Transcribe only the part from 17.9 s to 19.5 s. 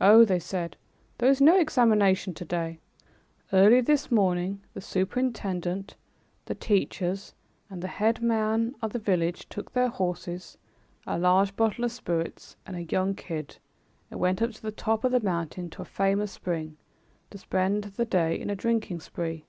day in a drinking spree."